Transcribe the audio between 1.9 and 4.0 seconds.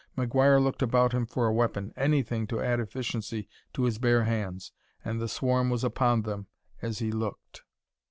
anything to add efficiency to his